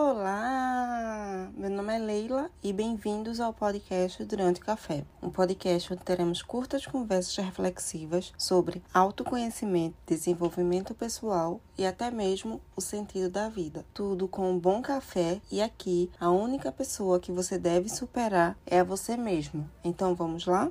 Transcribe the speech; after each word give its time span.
Olá! 0.00 1.50
Meu 1.56 1.68
nome 1.68 1.92
é 1.92 1.98
Leila 1.98 2.48
e 2.62 2.72
bem-vindos 2.72 3.40
ao 3.40 3.52
podcast 3.52 4.24
Durante 4.24 4.60
Café, 4.60 5.04
um 5.20 5.28
podcast 5.28 5.92
onde 5.92 6.04
teremos 6.04 6.40
curtas 6.40 6.86
conversas 6.86 7.34
reflexivas 7.44 8.32
sobre 8.38 8.80
autoconhecimento, 8.94 9.96
desenvolvimento 10.06 10.94
pessoal 10.94 11.60
e 11.76 11.84
até 11.84 12.12
mesmo 12.12 12.60
o 12.76 12.80
sentido 12.80 13.28
da 13.28 13.48
vida. 13.48 13.84
Tudo 13.92 14.28
com 14.28 14.48
um 14.52 14.56
bom 14.56 14.80
café 14.80 15.40
e 15.50 15.60
aqui 15.60 16.08
a 16.20 16.30
única 16.30 16.70
pessoa 16.70 17.18
que 17.18 17.32
você 17.32 17.58
deve 17.58 17.88
superar 17.88 18.56
é 18.64 18.78
a 18.78 18.84
você 18.84 19.16
mesmo. 19.16 19.68
Então 19.82 20.14
vamos 20.14 20.46
lá? 20.46 20.70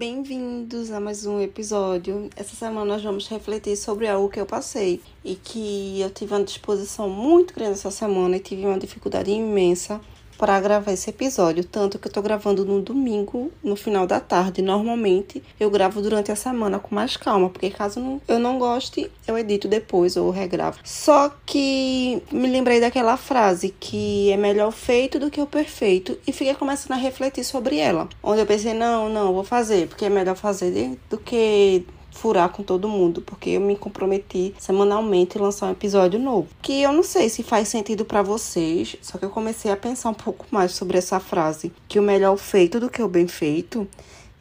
Bem-vindos 0.00 0.90
a 0.90 0.98
mais 0.98 1.26
um 1.26 1.42
episódio. 1.42 2.30
Essa 2.34 2.56
semana 2.56 2.86
nós 2.86 3.02
vamos 3.02 3.28
refletir 3.28 3.76
sobre 3.76 4.08
algo 4.08 4.30
que 4.30 4.40
eu 4.40 4.46
passei 4.46 4.98
e 5.22 5.34
que 5.34 6.00
eu 6.00 6.08
tive 6.08 6.32
uma 6.32 6.42
disposição 6.42 7.06
muito 7.06 7.52
grande 7.52 7.72
essa 7.72 7.90
semana 7.90 8.38
e 8.38 8.40
tive 8.40 8.64
uma 8.64 8.78
dificuldade 8.78 9.30
imensa 9.30 10.00
para 10.40 10.58
gravar 10.58 10.90
esse 10.90 11.10
episódio, 11.10 11.62
tanto 11.62 11.98
que 11.98 12.08
eu 12.08 12.12
tô 12.12 12.22
gravando 12.22 12.64
no 12.64 12.80
domingo, 12.80 13.52
no 13.62 13.76
final 13.76 14.06
da 14.06 14.18
tarde. 14.18 14.62
Normalmente 14.62 15.42
eu 15.60 15.70
gravo 15.70 16.00
durante 16.00 16.32
a 16.32 16.34
semana 16.34 16.78
com 16.78 16.94
mais 16.94 17.14
calma, 17.14 17.50
porque 17.50 17.68
caso 17.68 18.22
eu 18.26 18.38
não 18.38 18.58
goste, 18.58 19.10
eu 19.28 19.36
edito 19.36 19.68
depois 19.68 20.16
ou 20.16 20.30
regravo. 20.30 20.78
Só 20.82 21.30
que 21.44 22.22
me 22.32 22.48
lembrei 22.48 22.80
daquela 22.80 23.18
frase 23.18 23.74
que 23.78 24.32
é 24.32 24.36
melhor 24.38 24.72
feito 24.72 25.18
do 25.18 25.30
que 25.30 25.42
o 25.42 25.46
perfeito 25.46 26.16
e 26.26 26.32
fiquei 26.32 26.54
começando 26.54 26.92
a 26.92 27.02
refletir 27.02 27.44
sobre 27.44 27.76
ela. 27.76 28.08
Onde 28.22 28.40
eu 28.40 28.46
pensei, 28.46 28.72
não, 28.72 29.10
não, 29.10 29.34
vou 29.34 29.44
fazer, 29.44 29.88
porque 29.88 30.06
é 30.06 30.08
melhor 30.08 30.36
fazer 30.36 30.98
do 31.10 31.18
que 31.18 31.84
furar 32.10 32.48
com 32.50 32.62
todo 32.62 32.88
mundo, 32.88 33.22
porque 33.22 33.50
eu 33.50 33.60
me 33.60 33.76
comprometi 33.76 34.54
semanalmente 34.58 35.38
a 35.38 35.42
lançar 35.42 35.66
um 35.66 35.72
episódio 35.72 36.18
novo. 36.18 36.48
Que 36.62 36.82
eu 36.82 36.92
não 36.92 37.02
sei 37.02 37.28
se 37.28 37.42
faz 37.42 37.68
sentido 37.68 38.04
para 38.04 38.22
vocês, 38.22 38.96
só 39.00 39.18
que 39.18 39.24
eu 39.24 39.30
comecei 39.30 39.70
a 39.70 39.76
pensar 39.76 40.10
um 40.10 40.14
pouco 40.14 40.46
mais 40.50 40.72
sobre 40.72 40.98
essa 40.98 41.20
frase, 41.20 41.72
que 41.88 41.98
o 41.98 42.02
melhor 42.02 42.36
feito 42.36 42.80
do 42.80 42.90
que 42.90 43.02
o 43.02 43.08
bem 43.08 43.26
feito. 43.26 43.86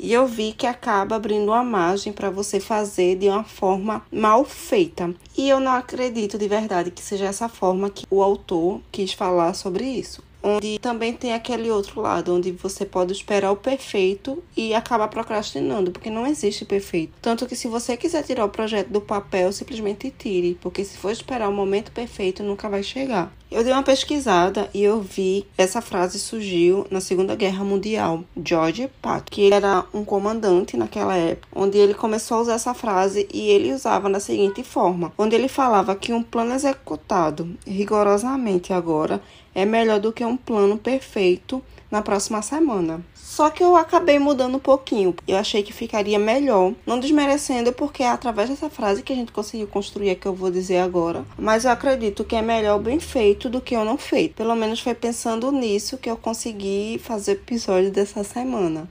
E 0.00 0.12
eu 0.12 0.28
vi 0.28 0.52
que 0.52 0.66
acaba 0.66 1.16
abrindo 1.16 1.48
uma 1.48 1.64
margem 1.64 2.12
para 2.12 2.30
você 2.30 2.60
fazer 2.60 3.16
de 3.16 3.28
uma 3.28 3.42
forma 3.42 4.02
mal 4.12 4.44
feita. 4.44 5.12
E 5.36 5.48
eu 5.48 5.58
não 5.58 5.72
acredito 5.72 6.38
de 6.38 6.46
verdade 6.46 6.92
que 6.92 7.02
seja 7.02 7.26
essa 7.26 7.48
forma 7.48 7.90
que 7.90 8.06
o 8.08 8.22
autor 8.22 8.80
quis 8.92 9.12
falar 9.12 9.54
sobre 9.54 9.84
isso 9.84 10.27
onde 10.42 10.78
também 10.78 11.12
tem 11.12 11.32
aquele 11.32 11.70
outro 11.70 12.00
lado, 12.00 12.34
onde 12.34 12.52
você 12.52 12.84
pode 12.84 13.12
esperar 13.12 13.50
o 13.50 13.56
perfeito 13.56 14.42
e 14.56 14.74
acabar 14.74 15.08
procrastinando, 15.08 15.90
porque 15.90 16.10
não 16.10 16.26
existe 16.26 16.64
perfeito. 16.64 17.12
Tanto 17.20 17.46
que 17.46 17.56
se 17.56 17.68
você 17.68 17.96
quiser 17.96 18.22
tirar 18.22 18.44
o 18.44 18.48
projeto 18.48 18.88
do 18.88 19.00
papel, 19.00 19.52
simplesmente 19.52 20.12
tire, 20.16 20.58
porque 20.60 20.84
se 20.84 20.96
for 20.96 21.10
esperar 21.10 21.48
o 21.48 21.52
momento 21.52 21.92
perfeito, 21.92 22.42
nunca 22.42 22.68
vai 22.68 22.82
chegar. 22.82 23.32
Eu 23.50 23.64
dei 23.64 23.72
uma 23.72 23.82
pesquisada 23.82 24.68
e 24.74 24.82
eu 24.84 25.00
vi 25.00 25.46
essa 25.56 25.80
frase 25.80 26.18
surgiu 26.18 26.86
na 26.90 27.00
Segunda 27.00 27.34
Guerra 27.34 27.64
Mundial. 27.64 28.22
George 28.44 28.90
Patton, 29.00 29.24
que 29.30 29.50
era 29.50 29.86
um 29.94 30.04
comandante 30.04 30.76
naquela 30.76 31.16
época, 31.16 31.48
onde 31.56 31.78
ele 31.78 31.94
começou 31.94 32.36
a 32.36 32.40
usar 32.42 32.54
essa 32.54 32.74
frase 32.74 33.26
e 33.32 33.48
ele 33.48 33.72
usava 33.72 34.10
da 34.10 34.20
seguinte 34.20 34.62
forma, 34.62 35.14
onde 35.16 35.34
ele 35.34 35.48
falava 35.48 35.96
que 35.96 36.12
um 36.12 36.22
plano 36.22 36.52
executado 36.52 37.56
rigorosamente 37.66 38.74
agora 38.74 39.18
é 39.54 39.64
melhor 39.64 39.98
do 39.98 40.12
que 40.12 40.22
um 40.22 40.36
plano 40.36 40.76
perfeito 40.76 41.62
na 41.90 42.02
próxima 42.02 42.42
semana. 42.42 43.04
Só 43.14 43.50
que 43.50 43.62
eu 43.62 43.76
acabei 43.76 44.18
mudando 44.18 44.56
um 44.56 44.60
pouquinho. 44.60 45.14
Eu 45.26 45.36
achei 45.36 45.62
que 45.62 45.72
ficaria 45.72 46.18
melhor, 46.18 46.72
não 46.86 46.98
desmerecendo, 46.98 47.72
porque 47.72 48.02
é 48.02 48.08
através 48.08 48.48
dessa 48.48 48.68
frase 48.68 49.02
que 49.02 49.12
a 49.12 49.16
gente 49.16 49.32
conseguiu 49.32 49.66
construir 49.66 50.10
a 50.10 50.14
que 50.14 50.26
eu 50.26 50.34
vou 50.34 50.50
dizer 50.50 50.78
agora. 50.78 51.24
Mas 51.38 51.64
eu 51.64 51.70
acredito 51.70 52.24
que 52.24 52.36
é 52.36 52.42
melhor 52.42 52.78
bem 52.78 52.98
feito 52.98 53.48
do 53.48 53.60
que 53.60 53.76
eu 53.76 53.84
não 53.84 53.96
feito. 53.96 54.34
Pelo 54.34 54.56
menos 54.56 54.80
foi 54.80 54.94
pensando 54.94 55.52
nisso 55.52 55.98
que 55.98 56.10
eu 56.10 56.16
consegui 56.16 57.00
fazer 57.02 57.32
o 57.32 57.34
episódio 57.34 57.90
dessa 57.90 58.24
semana 58.24 58.88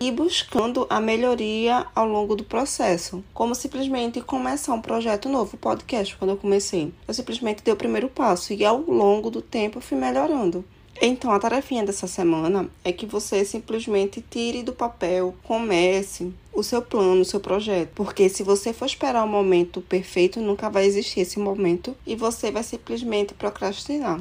e 0.00 0.12
buscando 0.12 0.86
a 0.88 1.00
melhoria 1.00 1.86
ao 1.94 2.06
longo 2.06 2.36
do 2.36 2.44
processo, 2.44 3.22
como 3.34 3.54
simplesmente 3.54 4.20
começar 4.20 4.72
um 4.72 4.80
projeto 4.80 5.28
novo, 5.28 5.56
podcast, 5.56 6.16
quando 6.16 6.30
eu 6.30 6.36
comecei. 6.36 6.92
Eu 7.06 7.14
simplesmente 7.14 7.64
dei 7.64 7.74
o 7.74 7.76
primeiro 7.76 8.08
passo 8.08 8.52
e 8.52 8.64
ao 8.64 8.78
longo 8.80 9.30
do 9.30 9.42
tempo 9.42 9.78
eu 9.78 9.82
fui 9.82 9.98
melhorando. 9.98 10.64
Então, 11.00 11.30
a 11.30 11.38
tarefinha 11.38 11.84
dessa 11.84 12.08
semana 12.08 12.68
é 12.84 12.92
que 12.92 13.06
você 13.06 13.44
simplesmente 13.44 14.22
tire 14.28 14.62
do 14.62 14.72
papel, 14.72 15.34
comece 15.44 16.32
o 16.52 16.62
seu 16.62 16.82
plano, 16.82 17.20
o 17.20 17.24
seu 17.24 17.38
projeto. 17.38 17.90
Porque 17.94 18.28
se 18.28 18.42
você 18.42 18.72
for 18.72 18.86
esperar 18.86 19.24
o 19.24 19.28
momento 19.28 19.80
perfeito, 19.80 20.40
nunca 20.40 20.68
vai 20.68 20.84
existir 20.86 21.20
esse 21.20 21.38
momento 21.38 21.96
e 22.04 22.16
você 22.16 22.50
vai 22.50 22.64
simplesmente 22.64 23.32
procrastinar. 23.32 24.20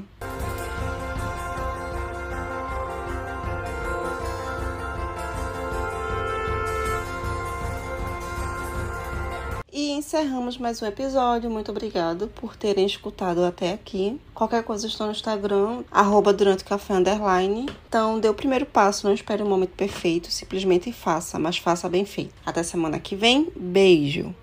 E 9.79 9.91
encerramos 9.91 10.57
mais 10.57 10.81
um 10.81 10.87
episódio. 10.87 11.51
Muito 11.51 11.69
obrigado 11.69 12.27
por 12.29 12.55
terem 12.55 12.83
escutado 12.83 13.45
até 13.45 13.73
aqui. 13.73 14.19
Qualquer 14.33 14.63
coisa 14.63 14.87
estou 14.87 15.05
no 15.05 15.11
Instagram, 15.11 15.83
arroba 15.91 16.33
durante 16.33 16.63
café 16.63 16.95
underline. 16.95 17.69
Então, 17.87 18.19
dê 18.19 18.27
o 18.27 18.33
primeiro 18.33 18.65
passo, 18.65 19.05
não 19.05 19.13
espere 19.13 19.43
o 19.43 19.45
um 19.45 19.49
momento 19.49 19.75
perfeito, 19.75 20.31
simplesmente 20.31 20.91
faça, 20.91 21.37
mas 21.37 21.59
faça 21.59 21.87
bem 21.87 22.05
feito. 22.05 22.33
Até 22.43 22.63
semana 22.63 22.99
que 22.99 23.15
vem. 23.15 23.51
Beijo! 23.55 24.33